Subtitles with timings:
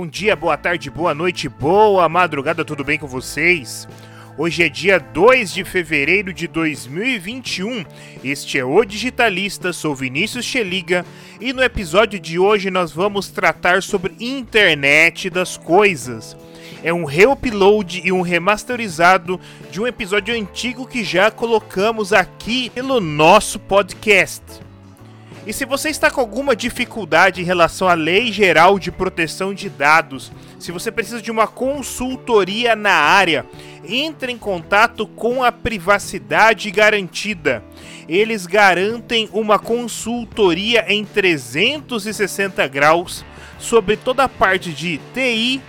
[0.00, 3.86] Bom dia, boa tarde, boa noite, boa madrugada, tudo bem com vocês?
[4.38, 7.84] Hoje é dia 2 de fevereiro de 2021.
[8.24, 11.04] Este é o Digitalista, sou Vinícius Cheliga
[11.38, 16.34] e no episódio de hoje nós vamos tratar sobre internet das coisas.
[16.82, 19.38] É um reupload e um remasterizado
[19.70, 24.69] de um episódio antigo que já colocamos aqui pelo nosso podcast.
[25.50, 29.68] E se você está com alguma dificuldade em relação à Lei Geral de Proteção de
[29.68, 33.44] Dados, se você precisa de uma consultoria na área,
[33.84, 37.64] entre em contato com a Privacidade Garantida.
[38.08, 43.24] Eles garantem uma consultoria em 360 graus
[43.58, 45.60] sobre toda a parte de TI,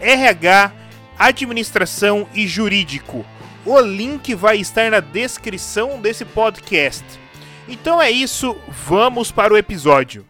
[0.00, 0.72] RH,
[1.16, 3.24] administração e jurídico.
[3.64, 7.19] O link vai estar na descrição desse podcast.
[7.70, 10.26] Então é isso, vamos para o episódio.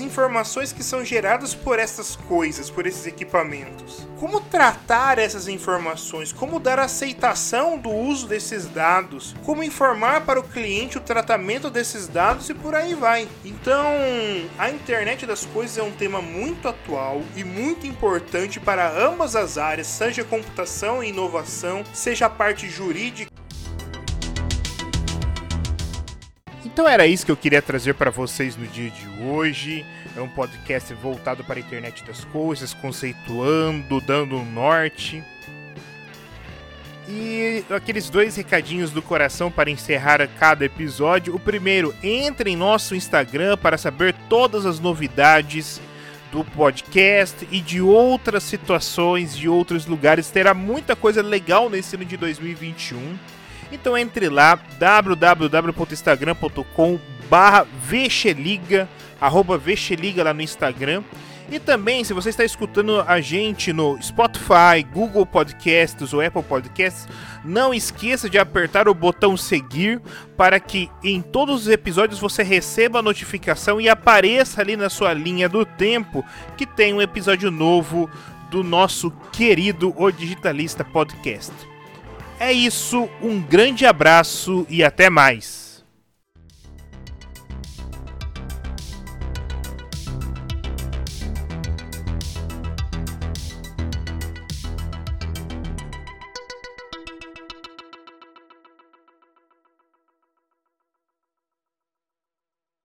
[0.00, 4.06] informações que são geradas por essas coisas, por esses equipamentos?
[4.18, 6.32] Como tratar essas informações?
[6.32, 9.34] Como dar aceitação do uso desses dados?
[9.44, 13.26] Como informar para o cliente o tratamento desses dados e por aí vai.
[13.44, 13.86] Então,
[14.58, 19.58] a internet das coisas é um tema muito atual e muito importante para ambas as
[19.58, 23.30] áreas, seja computação e inovação, seja a parte jurídica.
[26.64, 29.84] Então era isso que eu queria trazer para vocês no dia de hoje.
[30.16, 35.22] É um podcast voltado para a internet das coisas, conceituando, dando um norte.
[37.12, 41.34] E aqueles dois recadinhos do coração para encerrar cada episódio.
[41.34, 45.80] O primeiro, entre em nosso Instagram para saber todas as novidades
[46.30, 50.30] do podcast e de outras situações, de outros lugares.
[50.30, 53.18] Terá muita coisa legal nesse ano de 2021.
[53.72, 57.00] Então entre lá, www.instagram.com
[59.20, 61.02] arroba Vexeliga lá no Instagram.
[61.50, 67.08] E também, se você está escutando a gente no Spotify, Google Podcasts ou Apple Podcasts,
[67.44, 70.00] não esqueça de apertar o botão seguir
[70.36, 75.12] para que em todos os episódios você receba a notificação e apareça ali na sua
[75.12, 76.24] linha do tempo
[76.56, 78.08] que tem um episódio novo
[78.48, 81.52] do nosso querido O Digitalista Podcast.
[82.38, 85.69] É isso, um grande abraço e até mais.